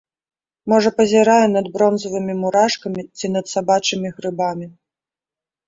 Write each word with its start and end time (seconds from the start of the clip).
Можа 0.71 0.89
пазірае 1.01 1.43
над 1.57 1.65
бронзавымі 1.75 2.33
мурашкамі, 2.41 3.01
ці 3.17 3.33
над 3.37 3.45
сабачымі 3.55 4.07
грыбамі. 4.19 4.65